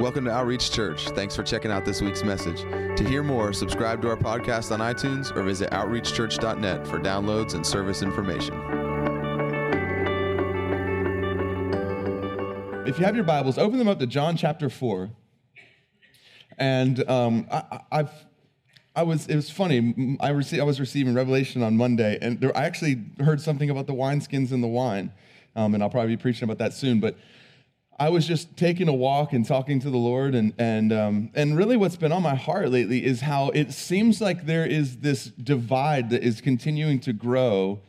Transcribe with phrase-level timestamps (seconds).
[0.00, 1.08] Welcome to Outreach Church.
[1.08, 2.60] Thanks for checking out this week's message.
[2.96, 7.66] To hear more, subscribe to our podcast on iTunes or visit outreachchurch.net for downloads and
[7.66, 8.54] service information.
[12.86, 15.10] If you have your Bibles, open them up to John chapter 4.
[16.58, 18.12] And um, I, I've
[18.94, 20.16] I was it was funny.
[20.20, 23.94] I I was receiving revelation on Monday, and there, I actually heard something about the
[23.94, 25.12] wineskins and the wine,
[25.56, 27.00] um, and I'll probably be preaching about that soon.
[27.00, 27.16] But
[28.00, 31.56] I was just taking a walk and talking to the Lord, and and um, and
[31.56, 35.24] really, what's been on my heart lately is how it seems like there is this
[35.26, 37.80] divide that is continuing to grow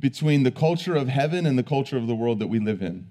[0.00, 3.08] between the culture of heaven and the culture of the world that we live in.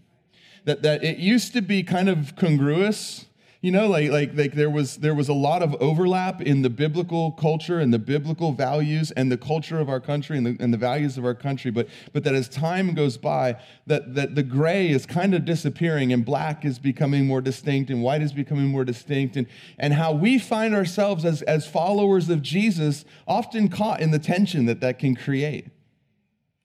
[0.66, 3.28] That that it used to be kind of congruous
[3.62, 6.70] you know like, like like there was there was a lot of overlap in the
[6.70, 10.74] biblical culture and the biblical values and the culture of our country and the, and
[10.74, 11.70] the values of our country.
[11.70, 16.12] But but that as time goes by that that the gray is kind of disappearing
[16.12, 19.38] and black is becoming more distinct and white is becoming more distinct.
[19.38, 19.46] And
[19.78, 24.66] and how we find ourselves as as followers of jesus often caught in the tension
[24.66, 25.68] that that can create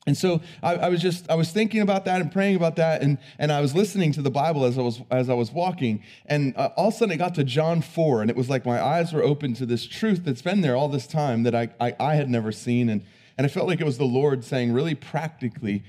[0.06, 3.02] and so I, I, was just I was thinking about that and praying about that,
[3.02, 6.02] and, and I was listening to the Bible as I was as I was walking,
[6.26, 8.64] and uh, all of a sudden it got to John four, and it was like
[8.64, 11.70] my eyes were open to this truth that's been there all this time that I,
[11.80, 13.04] I, I had never seen, and
[13.36, 15.82] and I felt like it was the Lord saying really practically,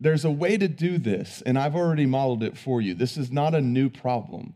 [0.00, 2.94] there's a way to do this, and I've already modeled it for you.
[2.94, 4.54] This is not a new problem.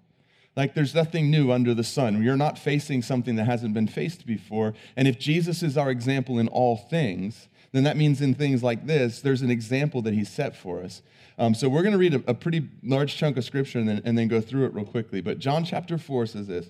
[0.57, 2.23] Like there's nothing new under the sun.
[2.23, 4.75] You're not facing something that hasn't been faced before.
[4.97, 8.87] And if Jesus is our example in all things, then that means in things like
[8.87, 11.03] this, there's an example that he set for us.
[11.39, 14.03] Um, so we're going to read a, a, pretty large chunk of scripture and then,
[14.05, 15.23] and then go through it real quickly.
[15.23, 16.69] But John chapter 4 says this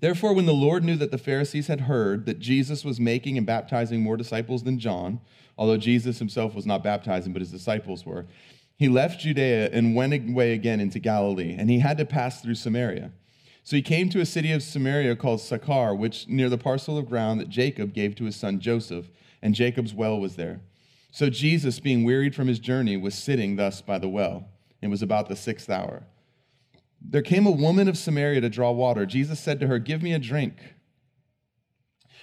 [0.00, 3.46] Therefore, when the Lord knew that the Pharisees had heard that Jesus was making and
[3.46, 5.20] baptizing more disciples than John,
[5.56, 8.26] although Jesus himself was not baptizing, but his disciples were,
[8.76, 12.56] he left Judea and went away again into Galilee, and he had to pass through
[12.56, 13.12] Samaria.
[13.62, 17.08] So he came to a city of Samaria called Sychar, which near the parcel of
[17.08, 19.06] ground that Jacob gave to his son Joseph
[19.44, 20.62] and Jacob's well was there.
[21.12, 24.48] So Jesus, being wearied from his journey, was sitting thus by the well.
[24.80, 26.02] It was about the sixth hour.
[27.00, 29.04] There came a woman of Samaria to draw water.
[29.04, 30.54] Jesus said to her, Give me a drink.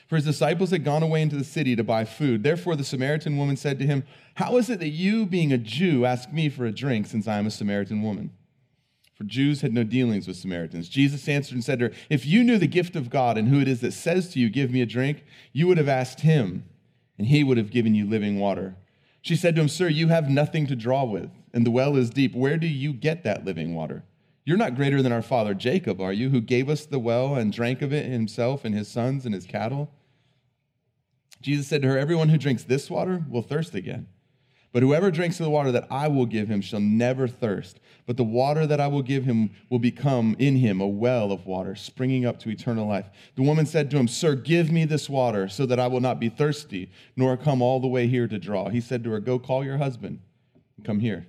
[0.10, 2.44] For his disciples had gone away into the city to buy food.
[2.44, 4.04] Therefore, the Samaritan woman said to him,
[4.36, 7.38] How is it that you, being a Jew, ask me for a drink, since I
[7.38, 8.32] am a Samaritan woman?
[9.14, 10.90] For Jews had no dealings with Samaritans.
[10.90, 13.62] Jesus answered and said to her, If you knew the gift of God and who
[13.62, 15.24] it is that says to you, Give me a drink,
[15.54, 16.66] you would have asked him
[17.22, 18.74] and he would have given you living water.
[19.22, 22.10] She said to him, Sir, you have nothing to draw with, and the well is
[22.10, 22.34] deep.
[22.34, 24.04] Where do you get that living water?
[24.44, 27.54] You're not greater than our father Jacob, are you, who gave us the well and
[27.54, 29.92] drank of it himself and his sons and his cattle?
[31.44, 34.08] Jesus said to her, Everyone who drinks this water will thirst again.
[34.74, 37.80] But whoever drinks of the water that I will give him shall never thirst.
[38.06, 41.46] But the water that I will give him will become in him a well of
[41.46, 43.10] water, springing up to eternal life.
[43.36, 46.20] The woman said to him, Sir, give me this water so that I will not
[46.20, 48.70] be thirsty, nor come all the way here to draw.
[48.70, 50.20] He said to her, Go call your husband
[50.78, 51.28] and come here.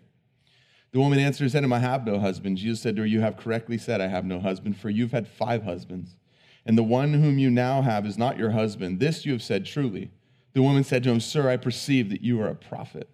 [0.92, 2.58] The woman answered and said him, I have no husband.
[2.58, 5.26] Jesus said to her, You have correctly said, I have no husband, for you've had
[5.26, 6.16] five husbands,
[6.64, 9.00] and the one whom you now have is not your husband.
[9.00, 10.10] This you have said truly.
[10.52, 13.08] The woman said to him, Sir, I perceive that you are a prophet.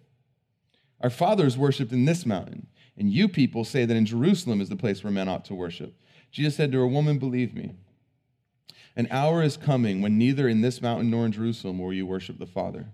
[1.01, 2.67] Our fathers worshiped in this mountain,
[2.97, 5.95] and you people say that in Jerusalem is the place where men ought to worship.
[6.31, 7.71] Jesus said to her, Woman, believe me.
[8.95, 12.37] An hour is coming when neither in this mountain nor in Jerusalem will you worship
[12.37, 12.87] the Father.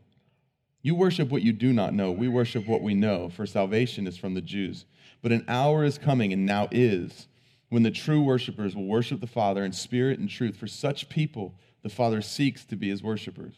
[0.84, 2.12] You worship what you do not know.
[2.12, 4.86] We worship what we know, for salvation is from the Jews.
[5.24, 7.28] But an hour is coming, and now is,
[7.70, 10.58] when the true worshipers will worship the Father in spirit and truth.
[10.58, 13.56] For such people, the Father seeks to be his worshipers.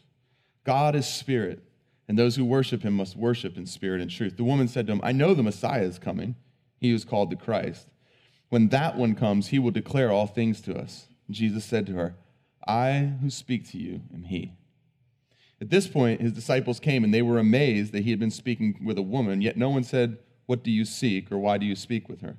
[0.64, 1.67] God is spirit
[2.08, 4.38] and those who worship him must worship in spirit and truth.
[4.38, 6.36] The woman said to him, I know the Messiah is coming,
[6.80, 7.88] he is called the Christ.
[8.50, 11.08] When that one comes, he will declare all things to us.
[11.30, 12.16] Jesus said to her,
[12.66, 14.54] I who speak to you am he.
[15.60, 18.80] At this point, his disciples came, and they were amazed that he had been speaking
[18.84, 21.76] with a woman, yet no one said, What do you seek, or why do you
[21.76, 22.38] speak with her?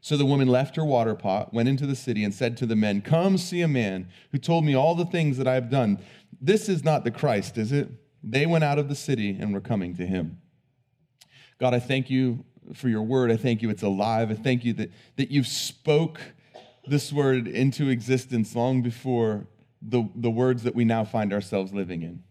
[0.00, 2.74] So the woman left her water pot, went into the city, and said to the
[2.74, 6.00] men, Come see a man who told me all the things that I have done.
[6.40, 7.88] This is not the Christ, is it?
[8.22, 10.40] They went out of the city and were coming to him.
[11.58, 12.44] God, I thank you
[12.74, 13.30] for your word.
[13.30, 14.30] I thank you it's alive.
[14.30, 16.20] I thank you that, that you've spoke
[16.86, 19.46] this word into existence long before
[19.82, 22.22] the, the words that we now find ourselves living in.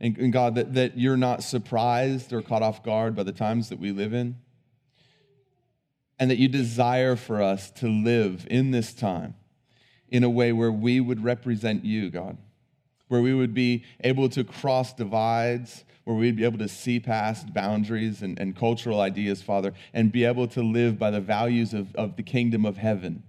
[0.00, 3.68] And, and God, that, that you're not surprised or caught off guard by the times
[3.68, 4.36] that we live in.
[6.18, 9.34] And that you desire for us to live in this time
[10.08, 12.38] in a way where we would represent you, God
[13.08, 17.52] where we would be able to cross divides, where we'd be able to see past
[17.54, 21.94] boundaries and, and cultural ideas, Father, and be able to live by the values of,
[21.94, 23.22] of the kingdom of heaven,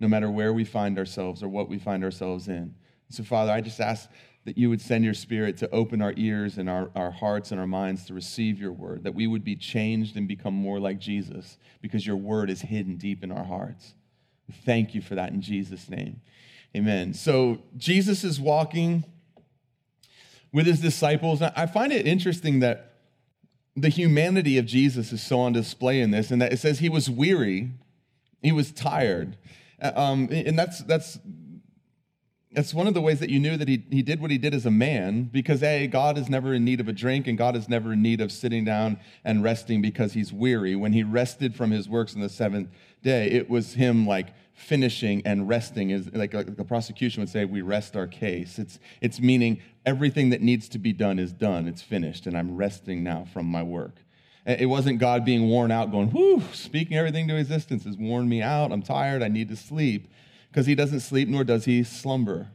[0.00, 2.74] no matter where we find ourselves or what we find ourselves in.
[3.08, 4.08] So, Father, I just ask
[4.44, 7.60] that you would send your spirit to open our ears and our, our hearts and
[7.60, 11.00] our minds to receive your word, that we would be changed and become more like
[11.00, 13.94] Jesus because your word is hidden deep in our hearts.
[14.64, 16.20] Thank you for that in Jesus' name.
[16.76, 17.14] Amen.
[17.14, 19.04] So Jesus is walking
[20.52, 21.40] with his disciples.
[21.40, 22.98] I find it interesting that
[23.74, 26.90] the humanity of Jesus is so on display in this, and that it says he
[26.90, 27.70] was weary,
[28.42, 29.38] he was tired.
[29.80, 31.18] Uh, um, and that's, that's
[32.52, 34.54] that's one of the ways that you knew that he, he did what he did
[34.54, 37.54] as a man because a god is never in need of a drink and god
[37.54, 41.54] is never in need of sitting down and resting because he's weary when he rested
[41.54, 42.70] from his works on the seventh
[43.02, 47.60] day it was him like finishing and resting is like, the prosecution would say we
[47.60, 51.82] rest our case it's it's meaning everything that needs to be done is done it's
[51.82, 54.00] finished and i'm resting now from my work
[54.46, 58.42] it wasn't God being worn out, going, whoo, speaking everything to existence has worn me
[58.42, 58.70] out.
[58.70, 59.20] I'm tired.
[59.20, 60.08] I need to sleep
[60.48, 62.48] because he doesn't sleep nor does he slumber.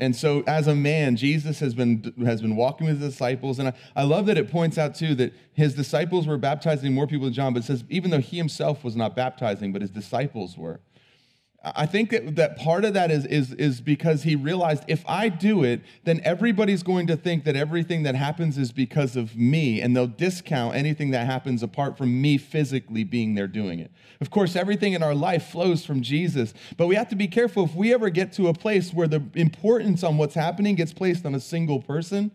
[0.00, 3.58] And so, as a man, Jesus has been, has been walking with his disciples.
[3.58, 7.06] And I, I love that it points out, too, that his disciples were baptizing more
[7.06, 9.90] people than John, but it says even though he himself was not baptizing, but his
[9.90, 10.80] disciples were.
[11.64, 15.30] I think that, that part of that is, is, is because he realized if I
[15.30, 19.80] do it, then everybody's going to think that everything that happens is because of me,
[19.80, 23.90] and they'll discount anything that happens apart from me physically being there doing it.
[24.20, 27.64] Of course, everything in our life flows from Jesus, but we have to be careful
[27.64, 31.24] if we ever get to a place where the importance on what's happening gets placed
[31.24, 32.30] on a single person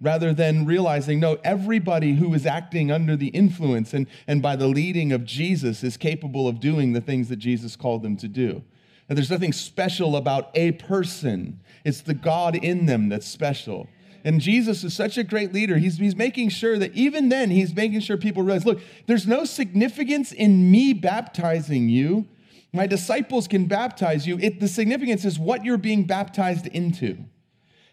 [0.00, 4.66] rather than realizing, no, everybody who is acting under the influence and, and by the
[4.66, 8.64] leading of Jesus is capable of doing the things that Jesus called them to do.
[9.12, 13.86] And there's nothing special about a person, it's the God in them that's special.
[14.24, 15.76] And Jesus is such a great leader.
[15.76, 19.44] He's, he's making sure that even then, he's making sure people realize look, there's no
[19.44, 22.26] significance in me baptizing you.
[22.72, 24.38] My disciples can baptize you.
[24.38, 27.18] It, the significance is what you're being baptized into.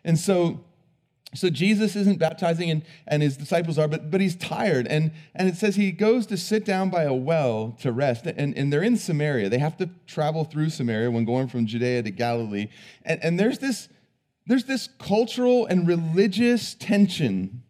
[0.05, 0.61] And so
[1.35, 4.87] so Jesus isn't baptizing and, and his disciples are, but, but he's tired.
[4.87, 8.25] And, and it says he goes to sit down by a well to rest.
[8.25, 9.49] And, and they're in Samaria.
[9.49, 12.67] They have to travel through Samaria when going from Judea to Galilee.
[13.05, 13.89] And, and there's, this,
[14.47, 17.61] there's this cultural and religious tension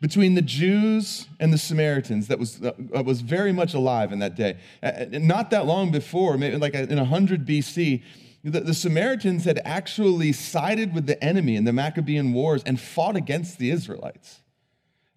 [0.00, 2.72] between the Jews and the Samaritans that was, uh,
[3.04, 4.56] was very much alive in that day.
[4.82, 8.02] Uh, not that long before, maybe like in 100 BC,
[8.46, 13.16] the, the Samaritans had actually sided with the enemy in the Maccabean Wars and fought
[13.16, 14.40] against the Israelites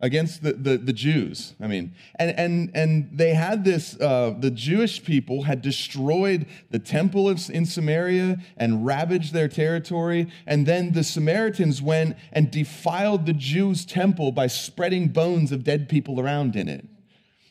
[0.02, 1.56] against the, the, the, Jews.
[1.60, 6.80] I mean, and, and, and they had this, uh, the Jewish people had destroyed the
[6.80, 10.28] temple in Samaria and ravaged their territory.
[10.48, 15.90] And then the Samaritans went and defiled the Jews' temple by spreading bones of dead
[15.90, 16.86] people around in it.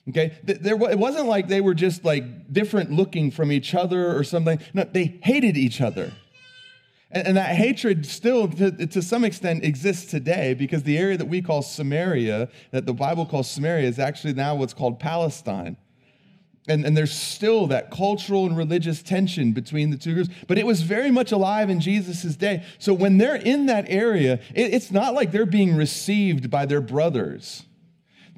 [0.09, 4.25] Okay, there, it wasn't like they were just like different looking from each other or
[4.25, 4.59] something.
[4.73, 6.13] No, they hated each other.
[7.11, 11.27] And, and that hatred still, to, to some extent, exists today because the area that
[11.27, 15.77] we call Samaria, that the Bible calls Samaria, is actually now what's called Palestine.
[16.69, 20.29] And, and, there's still that cultural and religious tension between the two groups.
[20.47, 22.63] But it was very much alive in Jesus' day.
[22.79, 26.83] So when they're in that area, it, it's not like they're being received by their
[26.83, 27.65] brothers.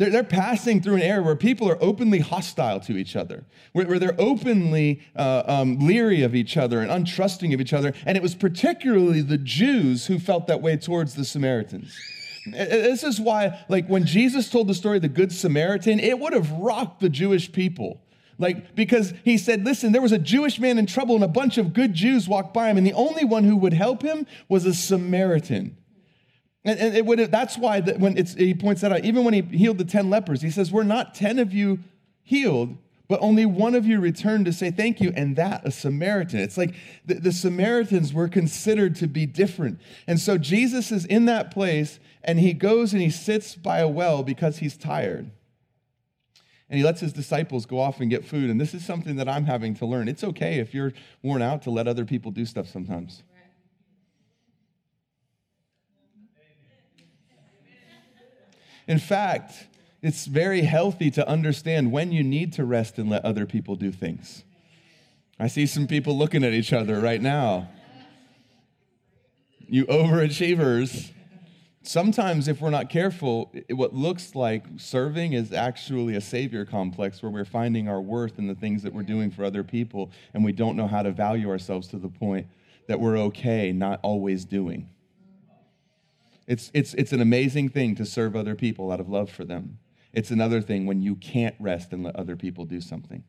[0.00, 3.86] They're, they're passing through an era where people are openly hostile to each other, where,
[3.86, 7.92] where they're openly uh, um, leery of each other and untrusting of each other.
[8.06, 11.94] And it was particularly the Jews who felt that way towards the Samaritans.
[12.46, 16.32] This is why, like, when Jesus told the story of the Good Samaritan, it would
[16.32, 18.00] have rocked the Jewish people.
[18.38, 21.58] Like, because he said, listen, there was a Jewish man in trouble, and a bunch
[21.58, 24.64] of good Jews walked by him, and the only one who would help him was
[24.64, 25.76] a Samaritan.
[26.64, 29.42] And, and it would, that's why the, when he points that out, even when he
[29.42, 31.78] healed the 10 lepers, he says, We're not 10 of you
[32.22, 32.76] healed,
[33.08, 36.38] but only one of you returned to say thank you, and that a Samaritan.
[36.40, 36.74] It's like
[37.04, 39.80] the, the Samaritans were considered to be different.
[40.06, 43.88] And so Jesus is in that place, and he goes and he sits by a
[43.88, 45.30] well because he's tired.
[46.68, 48.48] And he lets his disciples go off and get food.
[48.48, 50.06] And this is something that I'm having to learn.
[50.06, 53.24] It's okay if you're worn out to let other people do stuff sometimes.
[58.86, 59.66] In fact,
[60.02, 63.92] it's very healthy to understand when you need to rest and let other people do
[63.92, 64.44] things.
[65.38, 67.68] I see some people looking at each other right now.
[69.66, 71.12] You overachievers.
[71.82, 77.30] Sometimes, if we're not careful, what looks like serving is actually a savior complex where
[77.30, 80.52] we're finding our worth in the things that we're doing for other people, and we
[80.52, 82.46] don't know how to value ourselves to the point
[82.86, 84.90] that we're okay not always doing.
[86.50, 89.78] It's, it's, it's an amazing thing to serve other people out of love for them.
[90.12, 93.22] It's another thing when you can't rest and let other people do something.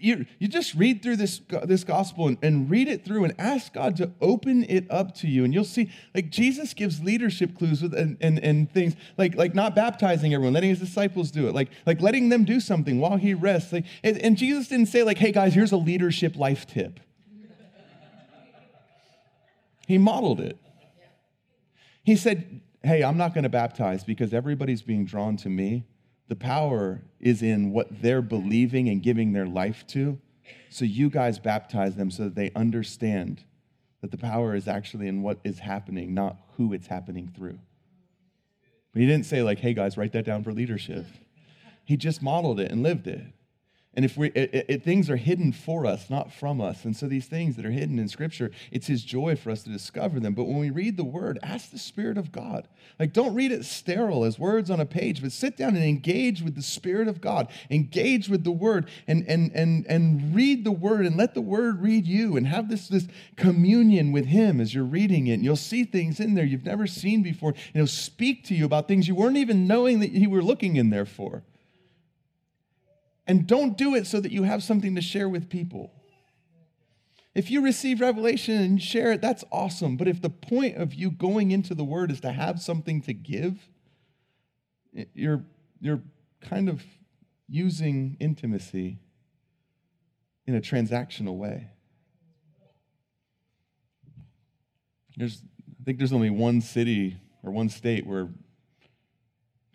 [0.00, 3.74] You, you just read through this, this gospel and, and read it through and ask
[3.74, 5.44] God to open it up to you.
[5.44, 9.54] And you'll see, like, Jesus gives leadership clues with, and, and, and things like, like
[9.54, 13.18] not baptizing everyone, letting his disciples do it, like, like letting them do something while
[13.18, 13.74] he rests.
[13.74, 16.98] Like, and, and Jesus didn't say, like, hey, guys, here's a leadership life tip.
[19.86, 20.56] He modeled it.
[22.08, 25.84] He said, Hey, I'm not going to baptize because everybody's being drawn to me.
[26.28, 30.18] The power is in what they're believing and giving their life to.
[30.70, 33.44] So you guys baptize them so that they understand
[34.00, 37.58] that the power is actually in what is happening, not who it's happening through.
[38.94, 41.04] But he didn't say, like, hey guys, write that down for leadership.
[41.84, 43.20] He just modeled it and lived it.
[43.98, 46.84] And if we, it, it, things are hidden for us, not from us.
[46.84, 49.70] And so these things that are hidden in Scripture, it's His joy for us to
[49.70, 50.34] discover them.
[50.34, 52.68] But when we read the Word, ask the Spirit of God.
[53.00, 56.42] Like, don't read it sterile as words on a page, but sit down and engage
[56.42, 57.48] with the Spirit of God.
[57.70, 61.82] Engage with the Word and, and, and, and read the Word and let the Word
[61.82, 65.32] read you and have this, this communion with Him as you're reading it.
[65.32, 67.50] And you'll see things in there you've never seen before.
[67.50, 70.76] And He'll speak to you about things you weren't even knowing that you were looking
[70.76, 71.42] in there for.
[73.28, 75.92] And don't do it so that you have something to share with people.
[77.34, 79.98] If you receive revelation and share it, that's awesome.
[79.98, 83.12] But if the point of you going into the word is to have something to
[83.12, 83.68] give,
[85.12, 85.44] you're,
[85.78, 86.00] you're
[86.40, 86.82] kind of
[87.46, 88.98] using intimacy
[90.46, 91.68] in a transactional way.
[95.18, 95.42] There's,
[95.80, 98.30] I think there's only one city or one state where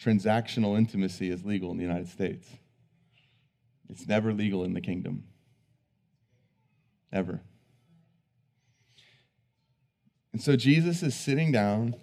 [0.01, 2.47] transactional intimacy is legal in the United States.
[3.89, 5.25] It's never legal in the kingdom.
[7.11, 7.41] Ever.
[10.31, 11.95] And so Jesus is sitting down,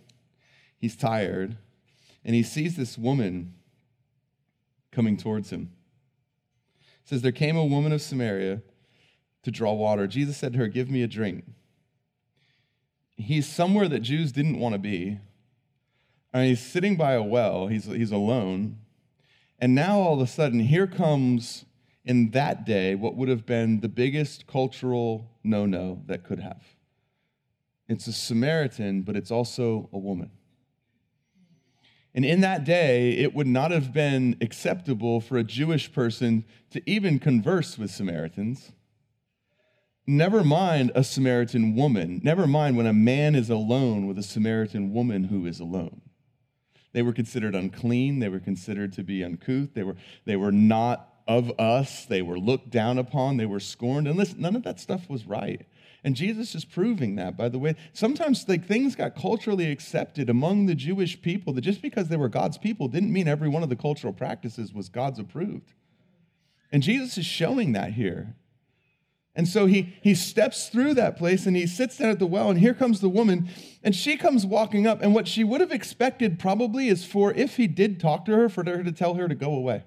[0.78, 1.56] he's tired,
[2.24, 3.54] and he sees this woman
[4.92, 5.72] coming towards him.
[6.80, 8.62] It says, There came a woman of Samaria
[9.42, 10.06] to draw water.
[10.06, 11.44] Jesus said to her, Give me a drink.
[13.16, 15.18] He's somewhere that Jews didn't want to be.
[16.32, 18.78] And he's sitting by a well, he's, he's alone.
[19.58, 21.64] And now all of a sudden, here comes
[22.04, 26.62] in that day what would have been the biggest cultural no no that could have.
[27.88, 30.30] It's a Samaritan, but it's also a woman.
[32.14, 36.82] And in that day, it would not have been acceptable for a Jewish person to
[36.88, 38.72] even converse with Samaritans.
[40.06, 42.20] Never mind a Samaritan woman.
[42.24, 46.00] Never mind when a man is alone with a Samaritan woman who is alone.
[46.92, 48.18] They were considered unclean.
[48.18, 49.74] They were considered to be uncouth.
[49.74, 52.06] They were, they were not of us.
[52.06, 53.36] They were looked down upon.
[53.36, 54.08] They were scorned.
[54.08, 55.64] And listen, none of that stuff was right.
[56.02, 57.76] And Jesus is proving that, by the way.
[57.92, 62.28] Sometimes like, things got culturally accepted among the Jewish people that just because they were
[62.28, 65.72] God's people didn't mean every one of the cultural practices was God's approved.
[66.72, 68.34] And Jesus is showing that here.
[69.36, 72.50] And so he, he steps through that place and he sits down at the well,
[72.50, 73.48] and here comes the woman,
[73.84, 75.00] and she comes walking up.
[75.00, 78.48] And what she would have expected probably is for, if he did talk to her,
[78.48, 79.84] for her to tell her to go away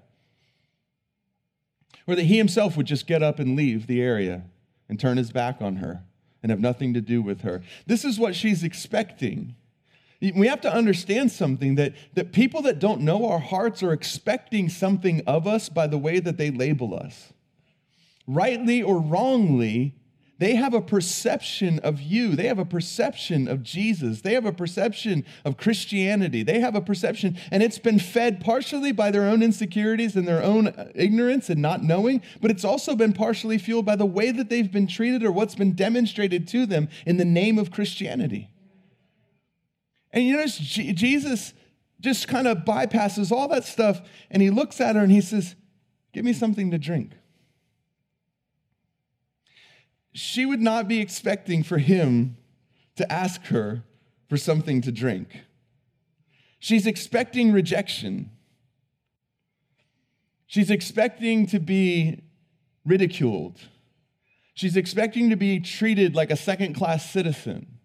[2.08, 4.44] or that he himself would just get up and leave the area
[4.90, 6.04] and turn his back on her
[6.42, 7.62] and have nothing to do with her.
[7.88, 9.56] This is what she's expecting.
[10.22, 14.70] We have to understand something that, that people that don't know our hearts are expecting
[14.70, 17.34] something of us by the way that they label us.
[18.26, 19.96] Rightly or wrongly,
[20.40, 22.36] they have a perception of you.
[22.36, 24.22] They have a perception of Jesus.
[24.22, 26.42] They have a perception of Christianity.
[26.42, 30.42] They have a perception, and it's been fed partially by their own insecurities and their
[30.42, 34.32] own uh, ignorance and not knowing, but it's also been partially fueled by the way
[34.32, 38.50] that they've been treated or what's been demonstrated to them in the name of Christianity.
[40.12, 41.54] And you notice Jesus
[42.00, 45.56] just kind of bypasses all that stuff and he looks at her and he says,
[46.12, 47.13] Give me something to drink
[50.13, 52.38] she would not be expecting for him
[52.96, 53.84] to ask her
[54.29, 55.41] for something to drink.
[56.60, 58.29] She's expecting rejection.
[60.46, 62.22] She's expecting to be
[62.86, 63.60] ridiculed.
[64.53, 67.79] She's expecting to be treated like a second class citizen.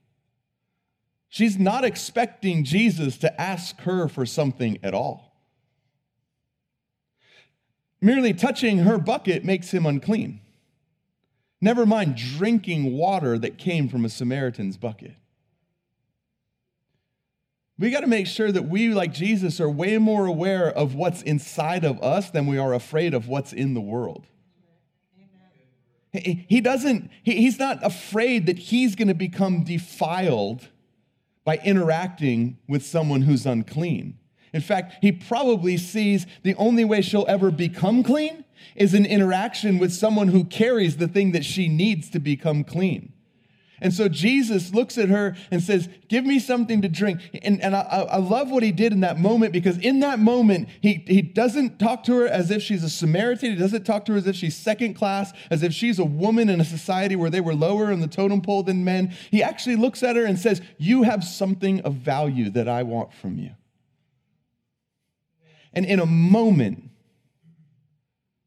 [1.30, 5.35] She's not expecting Jesus to ask her for something at all.
[8.00, 10.40] Merely touching her bucket makes him unclean.
[11.61, 15.15] Never mind drinking water that came from a Samaritan's bucket.
[17.79, 21.23] We got to make sure that we, like Jesus, are way more aware of what's
[21.23, 24.27] inside of us than we are afraid of what's in the world.
[26.12, 30.69] He doesn't, he's not afraid that he's going to become defiled
[31.45, 34.19] by interacting with someone who's unclean.
[34.53, 38.45] In fact, he probably sees the only way she'll ever become clean
[38.77, 43.12] is an interaction with someone who carries the thing that she needs to become clean.
[43.81, 47.21] And so Jesus looks at her and says, Give me something to drink.
[47.43, 50.69] And, and I, I, love what he did in that moment because in that moment,
[50.81, 53.50] he, he doesn't talk to her as if she's a Samaritan.
[53.50, 56.49] He doesn't talk to her as if she's second class, as if she's a woman
[56.49, 59.15] in a society where they were lower in the totem pole than men.
[59.31, 63.12] He actually looks at her and says, You have something of value that I want
[63.15, 63.50] from you.
[65.73, 66.88] And in a moment,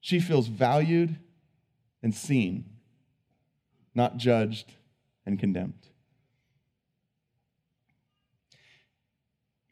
[0.01, 1.15] she feels valued
[2.03, 2.65] and seen,
[3.93, 4.73] not judged
[5.25, 5.87] and condemned.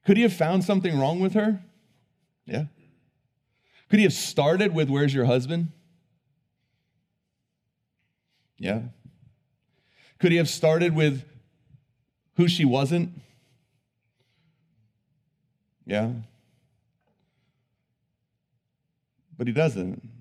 [0.05, 1.61] Could he have found something wrong with her?
[2.45, 2.65] Yeah.
[3.89, 5.69] Could he have started with, Where's your husband?
[8.57, 8.81] Yeah.
[10.19, 11.23] Could he have started with
[12.35, 13.11] who she wasn't?
[15.85, 16.11] Yeah.
[19.37, 20.18] But he doesn't.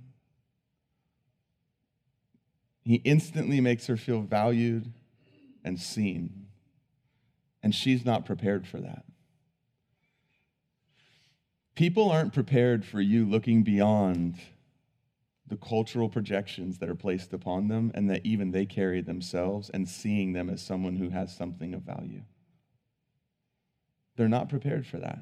[2.88, 4.90] He instantly makes her feel valued
[5.62, 6.46] and seen.
[7.62, 9.04] And she's not prepared for that.
[11.74, 14.36] People aren't prepared for you looking beyond
[15.46, 19.86] the cultural projections that are placed upon them and that even they carry themselves and
[19.86, 22.22] seeing them as someone who has something of value.
[24.16, 25.18] They're not prepared for that.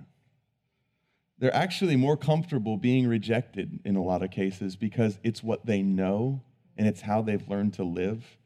[1.40, 5.82] They're actually more comfortable being rejected in a lot of cases because it's what they
[5.82, 6.42] know
[6.76, 8.36] and it's how they've learned to live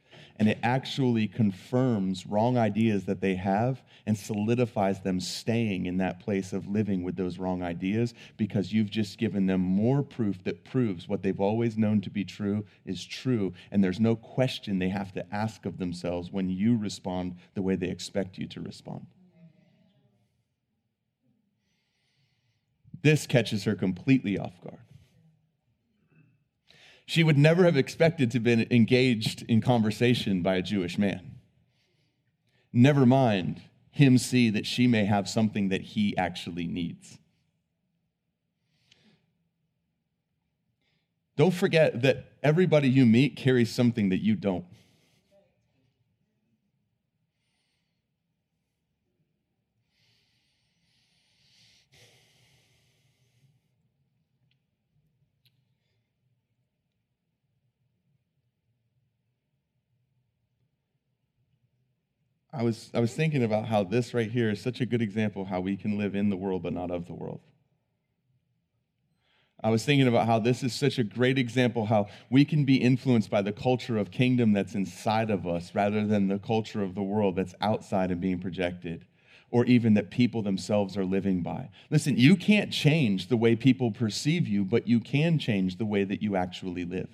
[0.40, 6.18] and it actually confirms wrong ideas that they have and solidifies them staying in that
[6.18, 10.64] place of living with those wrong ideas because you've just given them more proof that
[10.64, 13.52] proves what they've always known to be true is true.
[13.70, 17.76] And there's no question they have to ask of themselves when you respond the way
[17.76, 19.06] they expect you to respond.
[23.02, 24.80] This catches her completely off guard.
[27.10, 31.40] She would never have expected to have been engaged in conversation by a Jewish man.
[32.72, 37.18] Never mind him see that she may have something that he actually needs.
[41.36, 44.64] Don't forget that everybody you meet carries something that you don't.
[62.52, 65.42] I was, I was thinking about how this right here is such a good example
[65.42, 67.40] of how we can live in the world but not of the world.
[69.62, 72.76] I was thinking about how this is such a great example how we can be
[72.76, 76.94] influenced by the culture of kingdom that's inside of us rather than the culture of
[76.94, 79.04] the world that's outside and being projected
[79.50, 81.68] or even that people themselves are living by.
[81.90, 86.04] Listen, you can't change the way people perceive you, but you can change the way
[86.04, 87.10] that you actually live.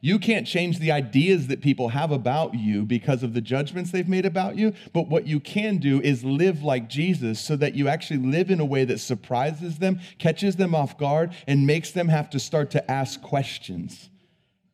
[0.00, 4.08] You can't change the ideas that people have about you because of the judgments they've
[4.08, 7.88] made about you, but what you can do is live like Jesus so that you
[7.88, 12.08] actually live in a way that surprises them, catches them off guard, and makes them
[12.08, 14.08] have to start to ask questions.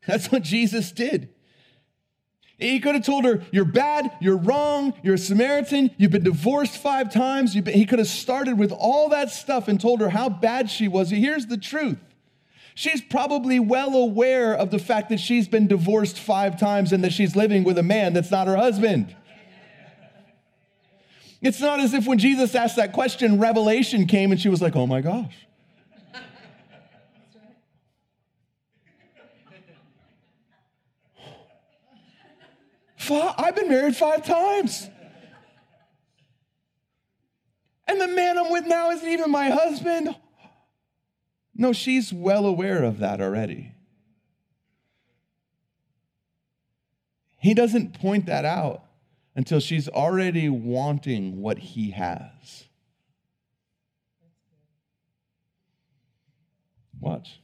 [0.06, 1.30] That's what Jesus did.
[2.58, 6.76] He could have told her, You're bad, you're wrong, you're a Samaritan, you've been divorced
[6.76, 7.54] five times.
[7.54, 10.86] Been, he could have started with all that stuff and told her how bad she
[10.86, 11.10] was.
[11.10, 11.98] Here's the truth
[12.74, 17.12] She's probably well aware of the fact that she's been divorced five times and that
[17.12, 19.14] she's living with a man that's not her husband.
[21.40, 24.74] It's not as if when Jesus asked that question, revelation came and she was like,
[24.74, 25.34] oh my gosh.
[33.10, 34.88] I've been married five times.
[37.86, 40.16] And the man I'm with now isn't even my husband.
[41.54, 43.72] No, she's well aware of that already.
[47.38, 48.82] He doesn't point that out
[49.36, 52.64] until she's already wanting what he has.
[57.00, 57.40] Watch.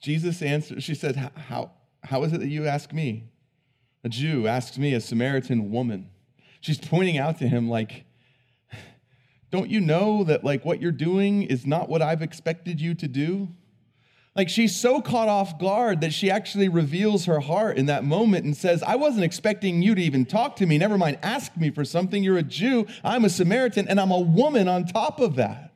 [0.00, 1.72] Jesus answered, she said, how,
[2.04, 3.24] how is it that you ask me?
[4.04, 6.10] A Jew asks me, a Samaritan woman.
[6.66, 8.06] She's pointing out to him, like,
[9.52, 13.06] don't you know that like what you're doing is not what I've expected you to
[13.06, 13.50] do?
[14.34, 18.46] Like she's so caught off guard that she actually reveals her heart in that moment
[18.46, 20.76] and says, I wasn't expecting you to even talk to me.
[20.76, 22.24] Never mind, ask me for something.
[22.24, 25.72] You're a Jew, I'm a Samaritan, and I'm a woman on top of that.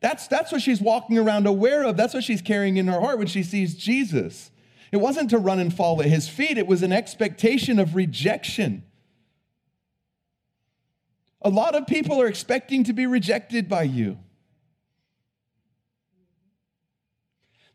[0.00, 1.96] That's, that's what she's walking around aware of.
[1.96, 4.50] That's what she's carrying in her heart when she sees Jesus.
[4.90, 8.82] It wasn't to run and fall at his feet, it was an expectation of rejection.
[11.42, 14.18] A lot of people are expecting to be rejected by you.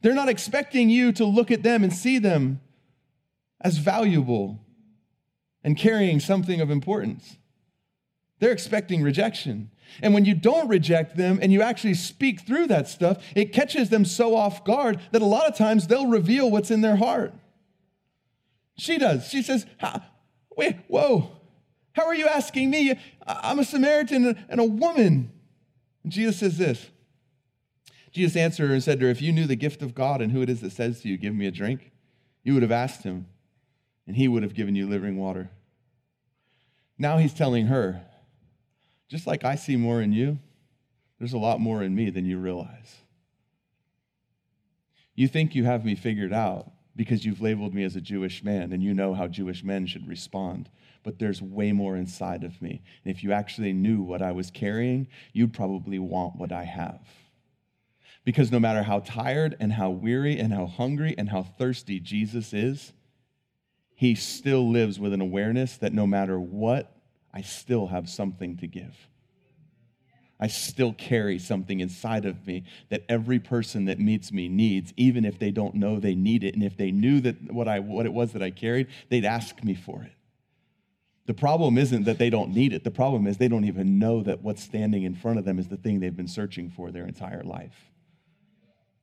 [0.01, 2.62] They're not expecting you to look at them and see them
[3.60, 4.60] as valuable
[5.63, 7.38] and carrying something of importance.
[8.39, 9.71] They're expecting rejection.
[10.04, 13.89] And when you don't reject them and you actually speak through that stuff, it catches
[13.89, 17.34] them so off guard that a lot of times they'll reveal what's in their heart.
[18.78, 19.28] She does.
[19.28, 19.65] She says,
[20.56, 21.32] Wait, whoa,
[21.95, 22.99] how are you asking me?
[23.25, 25.31] I'm a Samaritan and a woman.
[26.03, 26.89] And Jesus says this
[28.12, 30.31] Jesus answered her and said to her, If you knew the gift of God and
[30.31, 31.91] who it is that says to you, Give me a drink,
[32.43, 33.27] you would have asked him,
[34.05, 35.49] and he would have given you living water.
[36.97, 38.01] Now he's telling her,
[39.10, 40.39] just like I see more in you,
[41.19, 42.95] there's a lot more in me than you realize.
[45.13, 48.71] You think you have me figured out because you've labeled me as a Jewish man
[48.71, 50.69] and you know how Jewish men should respond.
[51.03, 52.81] But there's way more inside of me.
[53.03, 57.01] And if you actually knew what I was carrying, you'd probably want what I have.
[58.23, 62.53] Because no matter how tired and how weary and how hungry and how thirsty Jesus
[62.53, 62.93] is,
[63.93, 66.91] he still lives with an awareness that no matter what,
[67.34, 68.95] I still have something to give.
[70.39, 75.24] I still carry something inside of me that every person that meets me needs, even
[75.24, 76.56] if they don't know they need it.
[76.56, 79.63] And if they knew that what, I, what it was that I carried, they'd ask
[79.63, 80.12] me for it.
[81.26, 82.84] The problem isn't that they don't need it.
[82.84, 85.69] The problem is they don't even know that what's standing in front of them is
[85.69, 87.91] the thing they've been searching for their entire life.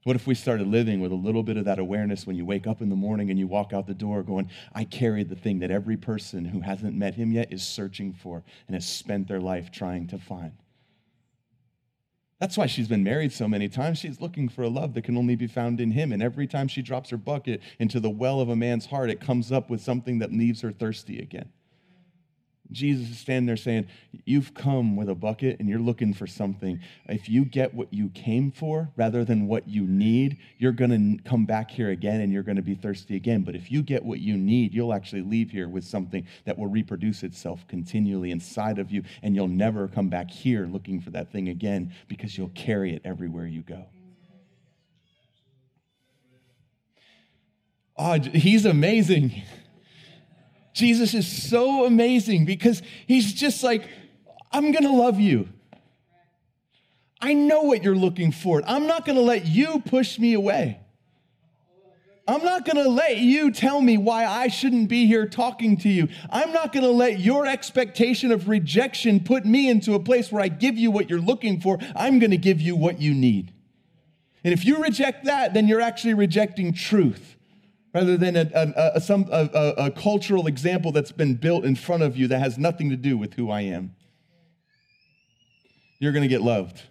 [0.04, 2.66] What if we started living with a little bit of that awareness when you wake
[2.66, 5.60] up in the morning and you walk out the door going, I carry the thing
[5.60, 9.40] that every person who hasn't met him yet is searching for and has spent their
[9.40, 10.52] life trying to find?
[12.42, 13.98] That's why she's been married so many times.
[13.98, 16.10] She's looking for a love that can only be found in him.
[16.10, 19.20] And every time she drops her bucket into the well of a man's heart, it
[19.20, 21.50] comes up with something that leaves her thirsty again.
[22.72, 23.86] Jesus is standing there saying,
[24.24, 26.80] You've come with a bucket and you're looking for something.
[27.08, 31.22] If you get what you came for rather than what you need, you're going to
[31.22, 33.42] come back here again and you're going to be thirsty again.
[33.42, 36.68] But if you get what you need, you'll actually leave here with something that will
[36.68, 41.32] reproduce itself continually inside of you and you'll never come back here looking for that
[41.32, 43.86] thing again because you'll carry it everywhere you go.
[47.96, 49.42] Oh, he's amazing.
[50.72, 53.88] Jesus is so amazing because he's just like,
[54.50, 55.48] I'm going to love you.
[57.20, 58.62] I know what you're looking for.
[58.66, 60.80] I'm not going to let you push me away.
[62.26, 65.88] I'm not going to let you tell me why I shouldn't be here talking to
[65.88, 66.08] you.
[66.30, 70.42] I'm not going to let your expectation of rejection put me into a place where
[70.42, 71.78] I give you what you're looking for.
[71.96, 73.52] I'm going to give you what you need.
[74.44, 77.36] And if you reject that, then you're actually rejecting truth
[77.94, 82.16] rather than a, a, a some, a, cultural example that's been built in front of
[82.16, 83.94] you that has nothing to do with who I am.
[85.98, 86.82] You're going to get loved,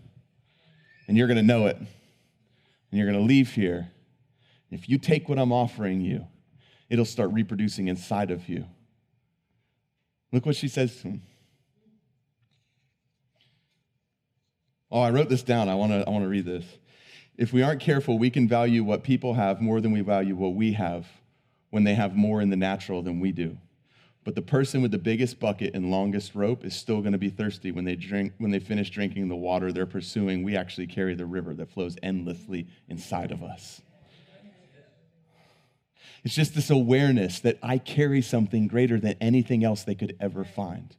[1.07, 1.87] and you're going to know it, and
[2.91, 3.89] you're going to leave here.
[4.69, 6.27] If you take what I'm offering you,
[6.89, 8.65] it'll start reproducing inside of you.
[10.31, 11.21] Look what she says to him.
[14.89, 15.69] Oh, I wrote this down.
[15.69, 16.65] I want to I want to read this.
[17.37, 20.53] If we aren't careful, we can value what people have more than we value what
[20.53, 21.07] we have
[21.69, 23.57] when they have more in the natural than we do.
[24.23, 27.29] But the person with the biggest bucket and longest rope is still going to be
[27.29, 30.43] thirsty when they drink when they finish drinking the water they're pursuing.
[30.43, 33.81] We actually carry the river that flows endlessly inside of us.
[36.23, 40.43] It's just this awareness that I carry something greater than anything else they could ever
[40.45, 40.95] find.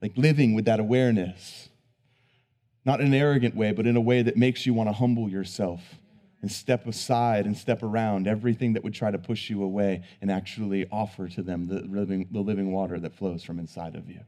[0.00, 1.68] Like living with that awareness.
[2.84, 5.28] Not in an arrogant way, but in a way that makes you want to humble
[5.28, 5.80] yourself
[6.40, 10.30] and step aside and step around everything that would try to push you away and
[10.30, 14.20] actually offer to them the living, the living water that flows from inside of you.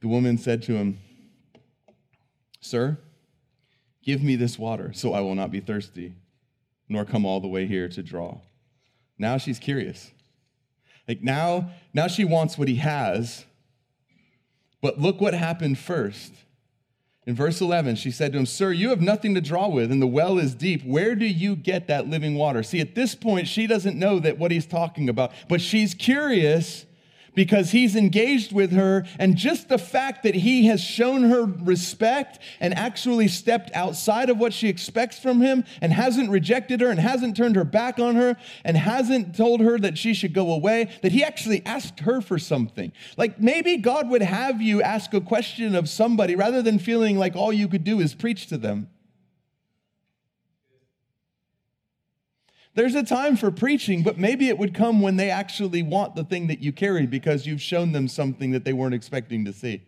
[0.00, 0.98] The woman said to him,
[2.60, 2.98] Sir,
[4.02, 6.14] give me this water so I will not be thirsty,
[6.88, 8.40] nor come all the way here to draw.
[9.16, 10.10] Now she's curious.
[11.06, 13.44] Like now, now she wants what he has
[14.84, 16.34] but look what happened first.
[17.26, 20.02] In verse 11, she said to him, Sir, you have nothing to draw with, and
[20.02, 20.84] the well is deep.
[20.84, 22.62] Where do you get that living water?
[22.62, 26.84] See, at this point, she doesn't know that what he's talking about, but she's curious
[27.34, 29.04] because he's engaged with her.
[29.18, 34.38] And just the fact that he has shown her respect and actually stepped outside of
[34.38, 38.16] what she expects from him and hasn't rejected her and hasn't turned her back on
[38.16, 42.20] her and hasn't told her that she should go away, that he actually asked her
[42.20, 42.92] for something.
[43.16, 47.36] Like maybe God would have you ask a question of somebody rather than feeling like
[47.36, 48.88] all you could do is preach to them.
[52.74, 56.24] There's a time for preaching, but maybe it would come when they actually want the
[56.24, 59.82] thing that you carry because you've shown them something that they weren't expecting to see.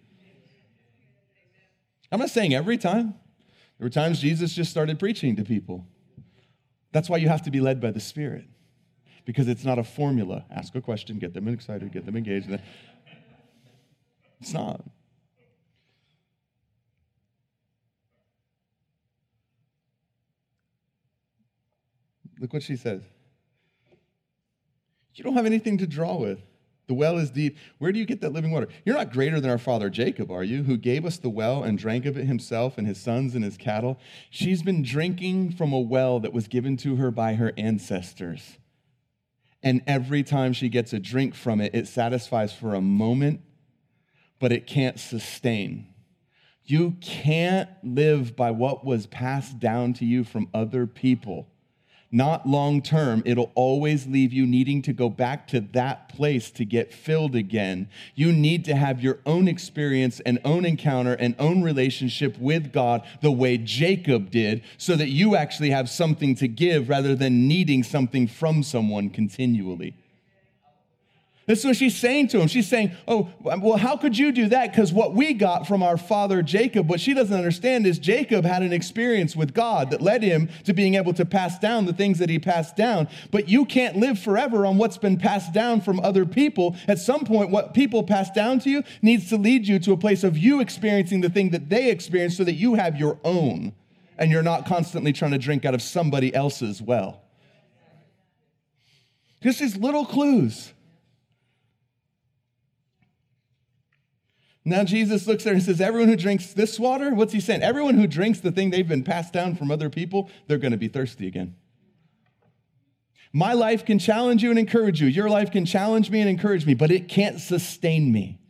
[2.12, 3.14] I'm not saying every time.
[3.78, 5.84] There were times Jesus just started preaching to people.
[6.92, 8.44] That's why you have to be led by the Spirit
[9.26, 10.44] because it's not a formula.
[10.50, 12.48] Ask a question, get them excited, get them engaged.
[14.40, 14.82] It's not.
[22.40, 23.02] Look what she says.
[25.14, 26.40] You don't have anything to draw with.
[26.88, 27.56] The well is deep.
[27.78, 28.68] Where do you get that living water?
[28.84, 31.76] You're not greater than our father Jacob, are you, who gave us the well and
[31.76, 33.98] drank of it himself and his sons and his cattle?
[34.30, 38.58] She's been drinking from a well that was given to her by her ancestors.
[39.62, 43.40] And every time she gets a drink from it, it satisfies for a moment,
[44.38, 45.88] but it can't sustain.
[46.64, 51.48] You can't live by what was passed down to you from other people
[52.16, 53.22] not long term.
[53.26, 57.88] It'll always leave you needing to go back to that place to get filled again.
[58.14, 63.06] You need to have your own experience and own encounter and own relationship with God
[63.20, 67.82] the way Jacob did, so that you actually have something to give rather than needing
[67.82, 69.94] something from someone continually.
[71.46, 72.48] That's what she's saying to him.
[72.48, 74.72] She's saying, Oh, well, how could you do that?
[74.72, 78.62] Because what we got from our father Jacob, what she doesn't understand is Jacob had
[78.62, 82.18] an experience with God that led him to being able to pass down the things
[82.18, 83.06] that he passed down.
[83.30, 86.74] But you can't live forever on what's been passed down from other people.
[86.88, 89.96] At some point, what people pass down to you needs to lead you to a
[89.96, 93.72] place of you experiencing the thing that they experienced so that you have your own
[94.18, 97.22] and you're not constantly trying to drink out of somebody else's well.
[99.42, 100.72] Just these little clues.
[104.68, 107.62] Now Jesus looks there and says, Everyone who drinks this water, what's he saying?
[107.62, 110.76] Everyone who drinks the thing they've been passed down from other people, they're going to
[110.76, 111.54] be thirsty again.
[113.32, 115.06] My life can challenge you and encourage you.
[115.06, 118.40] Your life can challenge me and encourage me, but it can't sustain me.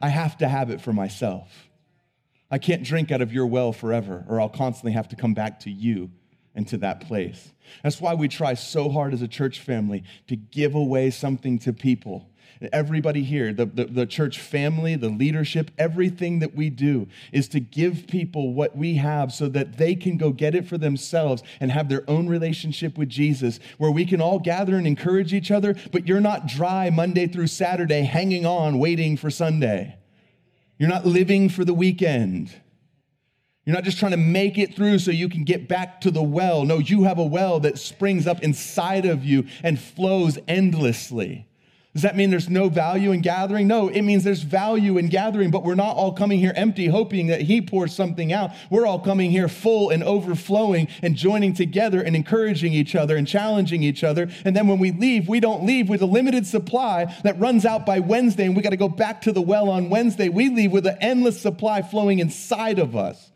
[0.00, 1.68] I have to have it for myself.
[2.50, 5.60] I can't drink out of your well forever, or I'll constantly have to come back
[5.60, 6.10] to you
[6.54, 7.52] and to that place.
[7.82, 11.74] That's why we try so hard as a church family to give away something to
[11.74, 12.30] people
[12.72, 17.60] everybody here, the, the, the, church family, the leadership, everything that we do is to
[17.60, 21.72] give people what we have so that they can go get it for themselves and
[21.72, 25.74] have their own relationship with Jesus, where we can all gather and encourage each other,
[25.90, 29.96] but you're not dry Monday through Saturday hanging on, waiting for Sunday.
[30.78, 32.50] You're not living for the weekend.
[33.64, 36.22] You're not just trying to make it through so you can get back to the
[36.22, 36.64] well.
[36.64, 41.46] No, you have a well that springs up inside of you and flows endlessly.
[41.92, 43.66] Does that mean there's no value in gathering?
[43.66, 47.26] No, it means there's value in gathering, but we're not all coming here empty, hoping
[47.26, 48.52] that He pours something out.
[48.70, 53.26] We're all coming here full and overflowing and joining together and encouraging each other and
[53.26, 54.28] challenging each other.
[54.44, 57.84] And then when we leave, we don't leave with a limited supply that runs out
[57.84, 60.28] by Wednesday and we got to go back to the well on Wednesday.
[60.28, 63.29] We leave with an endless supply flowing inside of us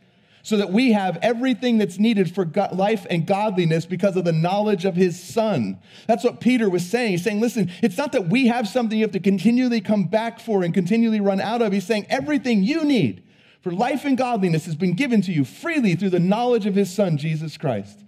[0.44, 4.84] so that we have everything that's needed for life and godliness because of the knowledge
[4.84, 5.80] of his son.
[6.06, 7.12] That's what Peter was saying.
[7.12, 10.38] He's saying, listen, it's not that we have something you have to continually come back
[10.38, 11.72] for and continually run out of.
[11.72, 13.24] He's saying everything you need
[13.62, 16.92] for life and godliness has been given to you freely through the knowledge of his
[16.92, 18.04] son, Jesus Christ.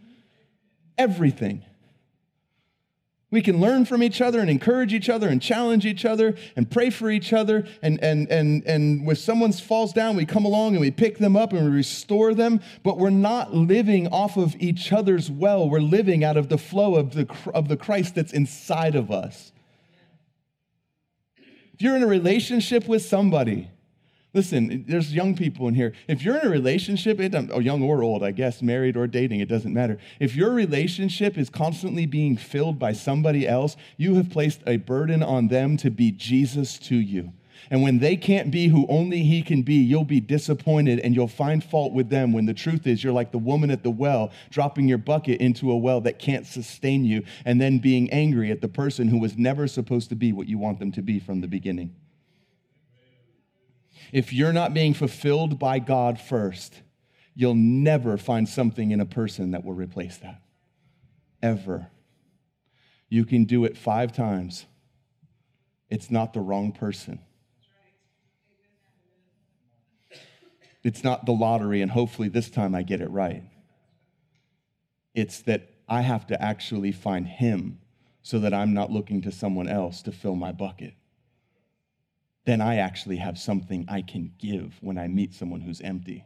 [0.98, 1.64] Everything.
[3.30, 6.70] We can learn from each other and encourage each other and challenge each other and
[6.70, 7.66] pray for each other.
[7.82, 11.36] And, and, and, and when someone falls down, we come along and we pick them
[11.36, 12.60] up and we restore them.
[12.84, 15.68] But we're not living off of each other's well.
[15.68, 19.50] We're living out of the flow of the, of the Christ that's inside of us.
[21.74, 23.70] If you're in a relationship with somebody,
[24.36, 25.94] Listen, there's young people in here.
[26.08, 29.06] If you're in a relationship, it, or oh, young or old, I guess, married or
[29.06, 29.96] dating, it doesn't matter.
[30.20, 35.22] If your relationship is constantly being filled by somebody else, you have placed a burden
[35.22, 37.32] on them to be Jesus to you.
[37.70, 41.28] And when they can't be who only He can be, you'll be disappointed and you'll
[41.28, 44.32] find fault with them when the truth is you're like the woman at the well,
[44.50, 48.60] dropping your bucket into a well that can't sustain you, and then being angry at
[48.60, 51.40] the person who was never supposed to be what you want them to be from
[51.40, 51.94] the beginning
[54.12, 56.82] if you're not being fulfilled by God first,
[57.34, 60.42] you'll never find something in a person that will replace that.
[61.42, 61.90] Ever.
[63.08, 64.66] You can do it five times.
[65.88, 67.20] It's not the wrong person.
[70.82, 73.42] It's not the lottery, and hopefully this time I get it right.
[75.14, 77.80] It's that I have to actually find Him
[78.22, 80.94] so that I'm not looking to someone else to fill my bucket
[82.46, 86.24] then I actually have something I can give when I meet someone who's empty.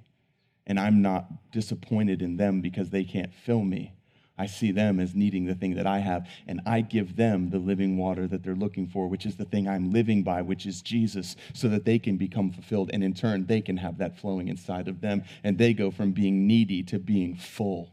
[0.66, 3.94] And I'm not disappointed in them because they can't fill me.
[4.38, 7.58] I see them as needing the thing that I have, and I give them the
[7.58, 10.80] living water that they're looking for, which is the thing I'm living by, which is
[10.80, 12.90] Jesus, so that they can become fulfilled.
[12.92, 16.12] And in turn, they can have that flowing inside of them, and they go from
[16.12, 17.92] being needy to being full.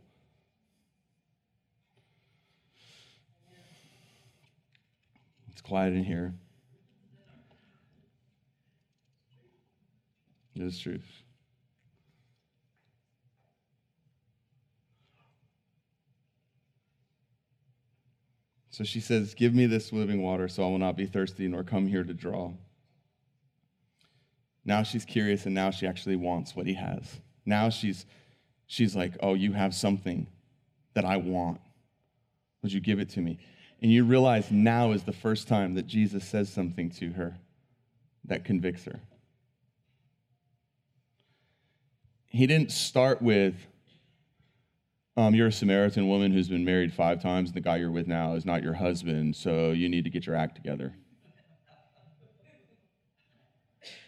[5.51, 6.33] It's quiet in here.
[10.67, 11.23] It is truth.
[18.69, 21.63] So she says, Give me this living water so I will not be thirsty nor
[21.63, 22.51] come here to draw.
[24.65, 27.21] Now she's curious and now she actually wants what he has.
[27.45, 28.05] Now she's,
[28.65, 30.27] she's like, Oh, you have something
[30.95, 31.61] that I want.
[32.61, 33.39] Would you give it to me?
[33.81, 37.37] And you realize now is the first time that Jesus says something to her
[38.25, 38.99] that convicts her.
[42.29, 43.55] He didn't start with,
[45.15, 48.07] um, you're a Samaritan woman who's been married five times, and the guy you're with
[48.07, 50.93] now is not your husband, so you need to get your act together.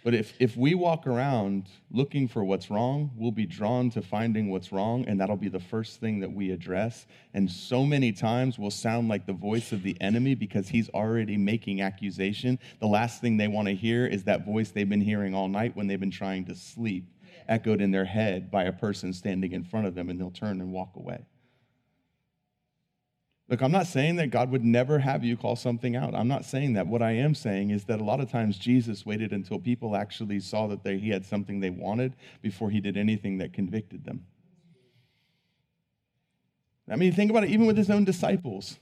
[0.03, 4.49] But if, if we walk around looking for what's wrong, we'll be drawn to finding
[4.49, 7.05] what's wrong, and that'll be the first thing that we address.
[7.33, 11.37] And so many times we'll sound like the voice of the enemy because he's already
[11.37, 12.59] making accusation.
[12.79, 15.75] The last thing they want to hear is that voice they've been hearing all night
[15.75, 17.05] when they've been trying to sleep
[17.49, 20.61] echoed in their head by a person standing in front of them, and they'll turn
[20.61, 21.25] and walk away.
[23.49, 26.13] Look, I'm not saying that God would never have you call something out.
[26.13, 26.85] I'm not saying that.
[26.85, 30.39] What I am saying is that a lot of times Jesus waited until people actually
[30.39, 34.25] saw that they, he had something they wanted before he did anything that convicted them.
[36.87, 38.77] I mean, think about it, even with his own disciples.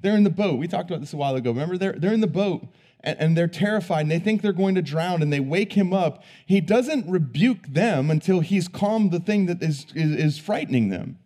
[0.00, 0.58] They're in the boat.
[0.58, 1.50] We talked about this a while ago.
[1.50, 2.66] Remember, they're, they're in the boat
[3.02, 5.92] and, and they're terrified and they think they're going to drown and they wake him
[5.92, 6.22] up.
[6.46, 11.18] He doesn't rebuke them until he's calmed the thing that is, is, is frightening them.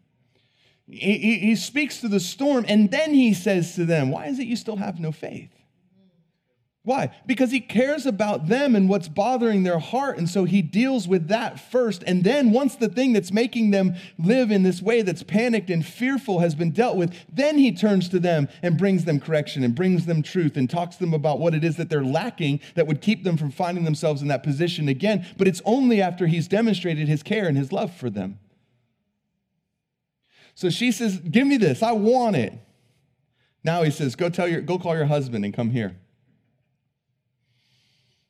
[0.89, 4.39] He, he, he speaks to the storm and then he says to them, Why is
[4.39, 5.51] it you still have no faith?
[6.87, 7.11] Why?
[7.27, 10.19] Because he cares about them and what's bothering their heart.
[10.19, 12.05] And so he deals with that first.
[12.07, 15.85] And then, once the thing that's making them live in this way that's panicked and
[15.85, 19.75] fearful has been dealt with, then he turns to them and brings them correction and
[19.75, 22.87] brings them truth and talks to them about what it is that they're lacking that
[22.87, 25.27] would keep them from finding themselves in that position again.
[25.37, 28.39] But it's only after he's demonstrated his care and his love for them.
[30.55, 31.83] So she says, Give me this.
[31.83, 32.53] I want it.
[33.65, 35.97] Now he says, Go tell your, go call your husband and come here.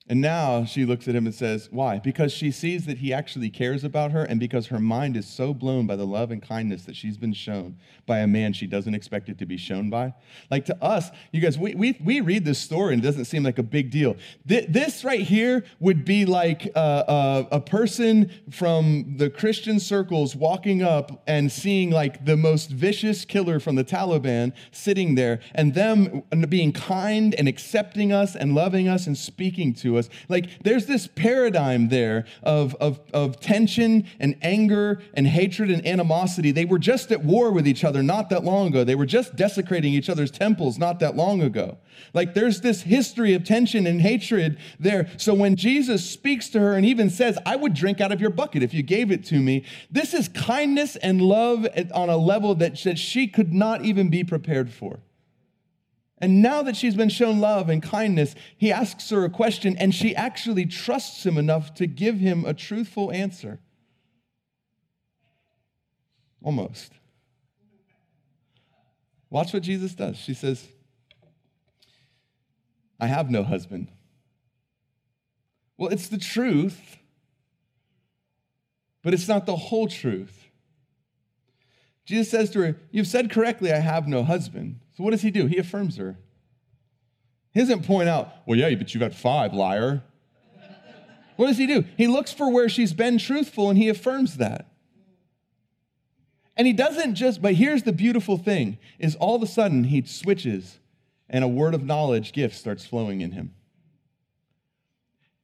[0.08, 1.98] And now she looks at him and says, Why?
[1.98, 5.52] Because she sees that he actually cares about her, and because her mind is so
[5.52, 8.94] blown by the love and kindness that she's been shown by a man she doesn't
[8.94, 10.14] expect it to be shown by.
[10.48, 13.42] Like to us, you guys, we, we, we read this story and it doesn't seem
[13.42, 14.16] like a big deal.
[14.44, 17.04] This right here would be like a,
[17.50, 23.24] a, a person from the Christian circles walking up and seeing like the most vicious
[23.24, 28.86] killer from the Taliban sitting there, and them being kind and accepting us and loving
[28.86, 29.95] us and speaking to us.
[30.28, 36.50] Like there's this paradigm there of, of, of tension and anger and hatred and animosity.
[36.52, 38.84] They were just at war with each other not that long ago.
[38.84, 41.78] They were just desecrating each other's temples not that long ago.
[42.12, 45.08] Like there's this history of tension and hatred there.
[45.16, 48.30] So when Jesus speaks to her and even says, I would drink out of your
[48.30, 52.54] bucket if you gave it to me, this is kindness and love on a level
[52.56, 55.00] that she could not even be prepared for.
[56.18, 59.94] And now that she's been shown love and kindness, he asks her a question, and
[59.94, 63.60] she actually trusts him enough to give him a truthful answer.
[66.42, 66.92] Almost.
[69.28, 70.16] Watch what Jesus does.
[70.16, 70.66] She says,
[72.98, 73.88] I have no husband.
[75.76, 76.96] Well, it's the truth,
[79.02, 80.44] but it's not the whole truth.
[82.06, 84.80] Jesus says to her, You've said correctly, I have no husband.
[84.96, 85.46] So what does he do?
[85.46, 86.16] He affirms her.
[87.52, 90.02] He doesn't point out, Well, yeah, but you've got five, liar.
[91.36, 91.84] What does he do?
[91.98, 94.66] He looks for where she's been truthful and he affirms that.
[96.56, 100.02] And he doesn't just, but here's the beautiful thing is all of a sudden he
[100.02, 100.78] switches
[101.28, 103.52] and a word of knowledge gift starts flowing in him.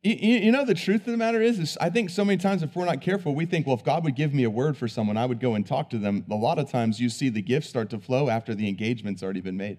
[0.04, 2.74] You, know, the truth of the matter is, is, I think so many times if
[2.74, 5.16] we're not careful, we think, well, if God would give me a word for someone,
[5.16, 6.24] I would go and talk to them.
[6.28, 9.40] A lot of times you see the gifts start to flow after the engagement's already
[9.40, 9.78] been made.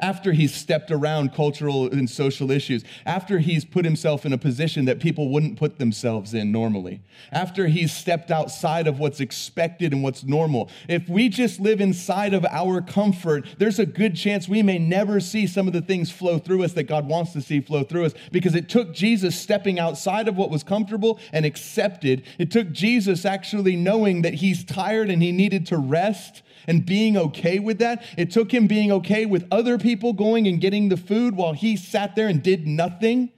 [0.00, 4.84] After he's stepped around cultural and social issues, after he's put himself in a position
[4.84, 7.00] that people wouldn't put themselves in normally,
[7.32, 10.70] after he's stepped outside of what's expected and what's normal.
[10.88, 15.20] If we just live inside of our comfort, there's a good chance we may never
[15.20, 18.06] see some of the things flow through us that God wants to see flow through
[18.06, 22.22] us because it took Jesus stepping outside of what was comfortable and accepted.
[22.38, 27.16] It took Jesus actually knowing that he's tired and he needed to rest and being
[27.16, 28.02] okay with that.
[28.16, 31.76] It took him being okay with other people going and getting the food while he
[31.76, 33.30] sat there and did nothing.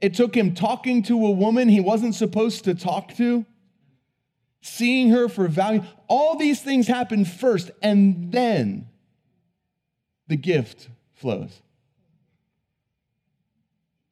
[0.00, 3.44] It took him talking to a woman he wasn't supposed to talk to,
[4.60, 5.82] seeing her for value.
[6.08, 8.88] All these things happen first, and then
[10.28, 11.62] the gift flows.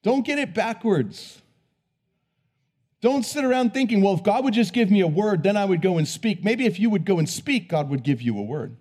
[0.02, 1.42] Don't get it backwards.
[3.06, 5.64] Don't sit around thinking, well, if God would just give me a word, then I
[5.64, 6.42] would go and speak.
[6.42, 8.76] Maybe if you would go and speak, God would give you a word.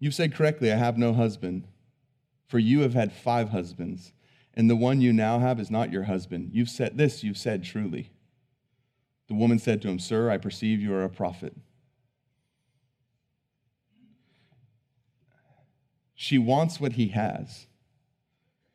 [0.00, 1.68] You've said correctly, I have no husband.
[2.48, 4.12] For you have had five husbands,
[4.54, 6.50] and the one you now have is not your husband.
[6.52, 8.10] You've said this, you've said truly.
[9.28, 11.54] The woman said to him, Sir, I perceive you are a prophet.
[16.16, 17.68] She wants what he has.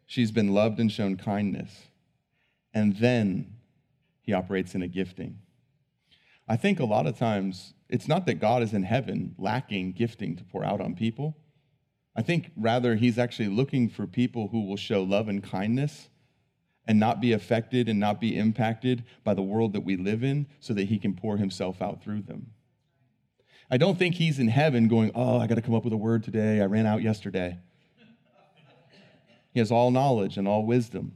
[0.06, 1.88] She's been loved and shown kindness.
[2.74, 3.56] And then
[4.22, 5.40] he operates in a gifting.
[6.48, 10.36] I think a lot of times it's not that God is in heaven lacking gifting
[10.36, 11.38] to pour out on people.
[12.16, 16.10] I think rather he's actually looking for people who will show love and kindness
[16.88, 20.48] and not be affected and not be impacted by the world that we live in
[20.60, 22.52] so that he can pour himself out through them.
[23.70, 25.98] I don't think he's in heaven going, Oh, I got to come up with a
[25.98, 26.62] word today.
[26.62, 27.58] I ran out yesterday.
[29.56, 31.14] He has all knowledge and all wisdom.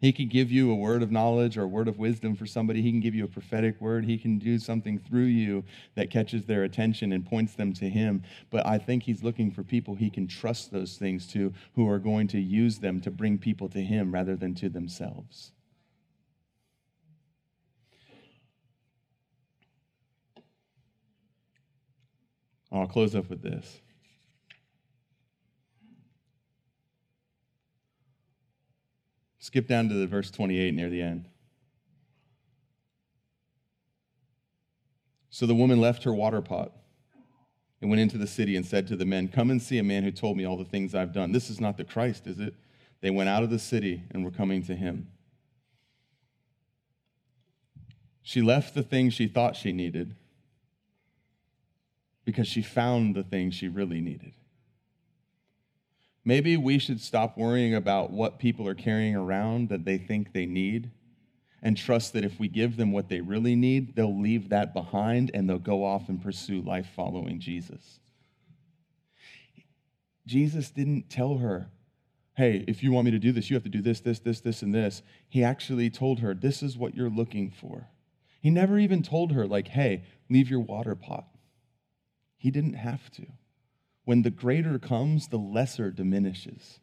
[0.00, 2.82] He can give you a word of knowledge or a word of wisdom for somebody.
[2.82, 4.04] He can give you a prophetic word.
[4.04, 5.62] He can do something through you
[5.94, 8.24] that catches their attention and points them to Him.
[8.50, 12.00] But I think He's looking for people He can trust those things to who are
[12.00, 15.52] going to use them to bring people to Him rather than to themselves.
[22.72, 23.80] I'll close up with this.
[29.40, 31.26] Skip down to the verse 28 near the end.
[35.30, 36.72] So the woman left her water pot
[37.80, 40.02] and went into the city and said to the men, Come and see a man
[40.02, 41.32] who told me all the things I've done.
[41.32, 42.54] This is not the Christ, is it?
[43.00, 45.08] They went out of the city and were coming to him.
[48.22, 50.16] She left the thing she thought she needed
[52.26, 54.34] because she found the thing she really needed.
[56.24, 60.46] Maybe we should stop worrying about what people are carrying around that they think they
[60.46, 60.90] need
[61.62, 65.30] and trust that if we give them what they really need, they'll leave that behind
[65.34, 68.00] and they'll go off and pursue life following Jesus.
[70.26, 71.70] Jesus didn't tell her,
[72.34, 74.40] hey, if you want me to do this, you have to do this, this, this,
[74.40, 75.02] this, and this.
[75.28, 77.88] He actually told her, this is what you're looking for.
[78.40, 81.26] He never even told her, like, hey, leave your water pot.
[82.36, 83.26] He didn't have to.
[84.04, 86.80] When the greater comes, the lesser diminishes.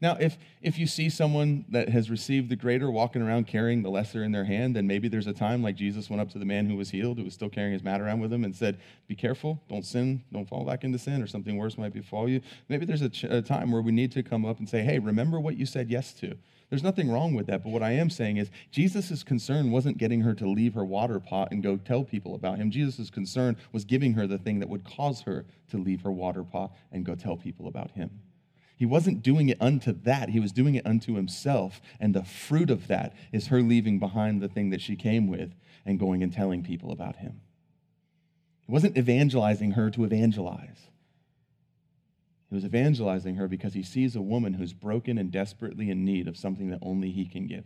[0.00, 3.88] Now, if, if you see someone that has received the greater walking around carrying the
[3.88, 6.44] lesser in their hand, then maybe there's a time like Jesus went up to the
[6.44, 8.78] man who was healed, who was still carrying his mat around with him, and said,
[9.08, 12.42] Be careful, don't sin, don't fall back into sin, or something worse might befall you.
[12.68, 14.98] Maybe there's a, ch- a time where we need to come up and say, Hey,
[14.98, 16.36] remember what you said yes to.
[16.68, 17.62] There's nothing wrong with that.
[17.62, 21.20] But what I am saying is, Jesus' concern wasn't getting her to leave her water
[21.20, 22.70] pot and go tell people about him.
[22.70, 26.42] Jesus' concern was giving her the thing that would cause her to leave her water
[26.42, 28.10] pot and go tell people about him.
[28.76, 31.80] He wasn't doing it unto that, he was doing it unto himself.
[32.00, 35.54] And the fruit of that is her leaving behind the thing that she came with
[35.86, 37.40] and going and telling people about him.
[38.66, 40.88] He wasn't evangelizing her to evangelize.
[42.48, 46.28] He was evangelizing her because he sees a woman who's broken and desperately in need
[46.28, 47.64] of something that only he can give.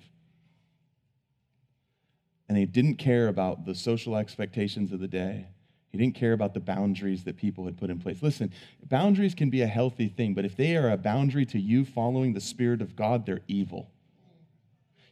[2.49, 5.49] And he didn't care about the social expectations of the day.
[5.91, 8.23] He didn't care about the boundaries that people had put in place.
[8.23, 8.53] Listen,
[8.89, 12.33] boundaries can be a healthy thing, but if they are a boundary to you following
[12.33, 13.91] the Spirit of God, they're evil.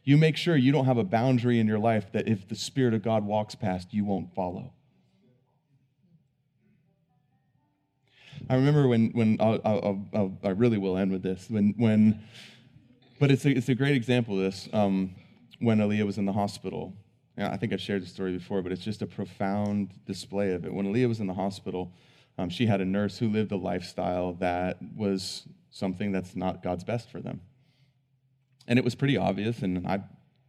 [0.03, 2.93] You make sure you don't have a boundary in your life that if the Spirit
[2.93, 4.73] of God walks past, you won't follow.
[8.49, 11.45] I remember when, when I'll, I'll, I'll, i really will end with this.
[11.49, 12.19] When, when,
[13.19, 14.67] but it's a, it's a great example of this.
[14.73, 15.13] Um,
[15.59, 16.93] when Aaliyah was in the hospital,
[17.37, 20.73] I think I've shared the story before, but it's just a profound display of it.
[20.73, 21.93] When Aaliyah was in the hospital,
[22.39, 26.83] um, she had a nurse who lived a lifestyle that was something that's not God's
[26.83, 27.41] best for them.
[28.67, 30.01] And it was pretty obvious, and I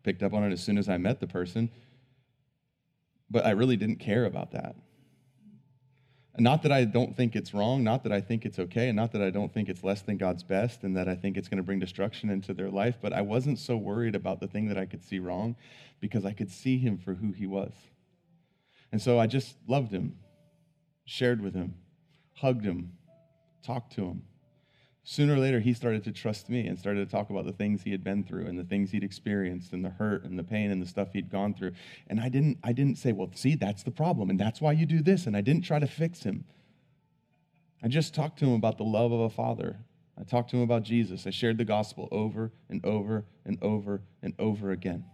[0.04, 1.70] picked up on it as soon as I met the person.
[3.30, 4.74] But I really didn't care about that.
[6.38, 9.12] Not that I don't think it's wrong, not that I think it's okay, and not
[9.12, 11.58] that I don't think it's less than God's best and that I think it's going
[11.58, 14.78] to bring destruction into their life, but I wasn't so worried about the thing that
[14.78, 15.56] I could see wrong
[15.98, 17.72] because I could see him for who he was.
[18.92, 20.16] And so I just loved him,
[21.04, 21.74] shared with him,
[22.34, 22.92] hugged him,
[23.62, 24.22] talked to him.
[25.02, 27.82] Sooner or later, he started to trust me and started to talk about the things
[27.82, 30.70] he had been through and the things he'd experienced and the hurt and the pain
[30.70, 31.72] and the stuff he'd gone through.
[32.08, 34.84] And I didn't, I didn't say, well, see, that's the problem and that's why you
[34.84, 35.26] do this.
[35.26, 36.44] And I didn't try to fix him.
[37.82, 39.78] I just talked to him about the love of a father.
[40.18, 41.26] I talked to him about Jesus.
[41.26, 45.06] I shared the gospel over and over and over and over again.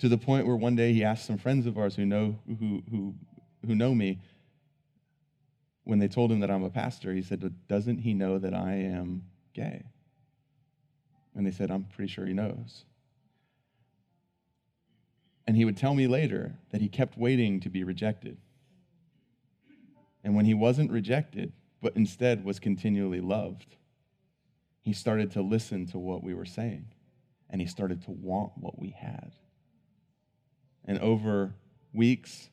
[0.00, 2.82] To the point where one day he asked some friends of ours who know, who,
[2.90, 3.14] who,
[3.64, 4.18] who know me,
[5.84, 8.74] when they told him that I'm a pastor, he said, Doesn't he know that I
[8.74, 9.84] am gay?
[11.34, 12.84] And they said, I'm pretty sure he knows.
[15.46, 18.36] And he would tell me later that he kept waiting to be rejected.
[20.22, 23.76] And when he wasn't rejected, but instead was continually loved,
[24.82, 26.86] he started to listen to what we were saying
[27.52, 29.34] and he started to want what we had.
[30.86, 31.54] And over
[31.92, 32.48] weeks,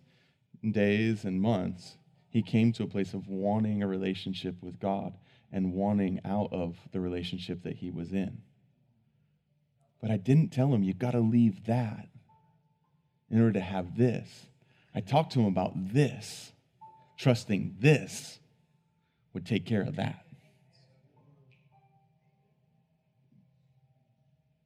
[0.70, 1.96] days, and months,
[2.30, 5.14] he came to a place of wanting a relationship with God
[5.52, 8.42] and wanting out of the relationship that he was in.
[10.02, 12.08] But I didn't tell him, you've got to leave that
[13.30, 14.46] in order to have this.
[14.94, 16.52] I talked to him about this,
[17.18, 18.40] trusting this
[19.34, 20.26] would take care of that.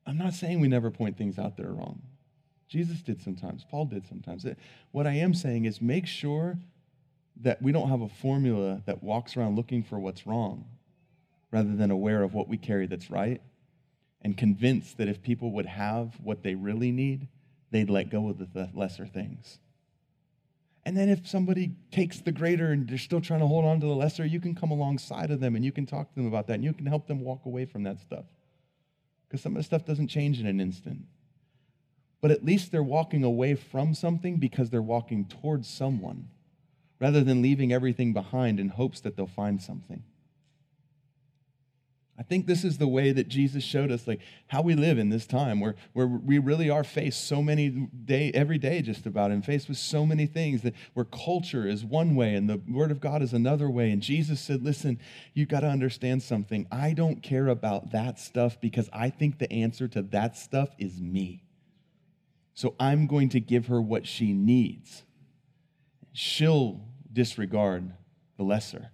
[0.06, 2.02] I'm not saying we never point things out that are wrong.
[2.68, 4.46] Jesus did sometimes, Paul did sometimes.
[4.92, 6.60] What I am saying is make sure
[7.42, 10.66] that we don't have a formula that walks around looking for what's wrong
[11.52, 13.42] rather than aware of what we carry that's right
[14.22, 17.28] and convinced that if people would have what they really need,
[17.72, 19.60] they'd let go of the lesser things.
[20.86, 23.86] And then if somebody takes the greater and they're still trying to hold on to
[23.86, 26.48] the lesser, you can come alongside of them and you can talk to them about
[26.48, 28.26] that and you can help them walk away from that stuff.
[29.28, 31.06] Because some of the stuff doesn't change in an instant.
[32.22, 36.30] But at least they're walking away from something because they're walking towards someone
[37.00, 40.04] rather than leaving everything behind in hopes that they'll find something.
[42.18, 45.10] I think this is the way that Jesus showed us, like how we live in
[45.10, 49.32] this time, where, where we really are faced so many day every day, just about,
[49.32, 52.92] and faced with so many things that where culture is one way and the Word
[52.92, 53.90] of God is another way.
[53.90, 55.00] And Jesus said, "Listen,
[55.34, 56.68] you got to understand something.
[56.72, 61.02] I don't care about that stuff because I think the answer to that stuff is
[61.02, 61.44] me.
[62.54, 65.02] So I'm going to give her what she needs.
[66.14, 66.80] She'll
[67.12, 67.92] disregard
[68.38, 68.92] the lesser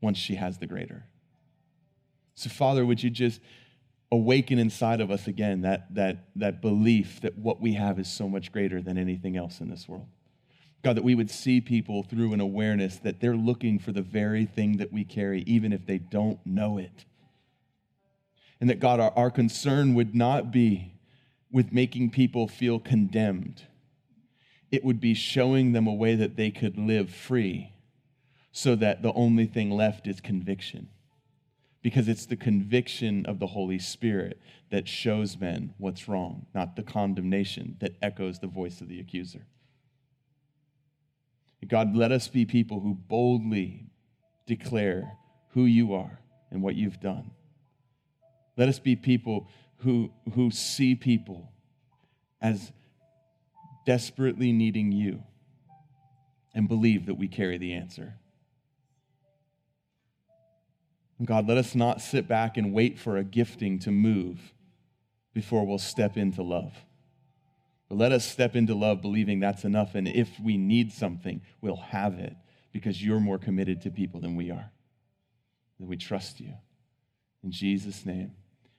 [0.00, 1.04] once she has the greater.
[2.34, 3.40] So, Father, would you just
[4.10, 8.28] awaken inside of us again that, that, that belief that what we have is so
[8.28, 10.08] much greater than anything else in this world?
[10.82, 14.44] God, that we would see people through an awareness that they're looking for the very
[14.44, 17.04] thing that we carry, even if they don't know it.
[18.60, 20.94] And that, God, our, our concern would not be
[21.50, 23.66] with making people feel condemned
[24.72, 27.72] it would be showing them a way that they could live free
[28.50, 30.88] so that the only thing left is conviction.
[31.82, 36.82] Because it's the conviction of the Holy Spirit that shows men what's wrong, not the
[36.82, 39.46] condemnation that echoes the voice of the accuser.
[41.68, 43.86] God, let us be people who boldly
[44.46, 45.18] declare
[45.50, 46.18] who you are
[46.50, 47.30] and what you've done.
[48.56, 49.48] Let us be people
[49.78, 51.52] who, who see people
[52.40, 52.72] as
[53.84, 55.22] desperately needing you
[56.54, 58.14] and believe that we carry the answer.
[61.24, 64.52] God, let us not sit back and wait for a gifting to move
[65.32, 66.74] before we'll step into love.
[67.88, 69.94] But let us step into love believing that's enough.
[69.94, 72.34] And if we need something, we'll have it
[72.72, 74.70] because you're more committed to people than we are.
[75.78, 76.54] That we trust you.
[77.44, 78.32] In Jesus' name,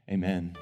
[0.10, 0.58] amen.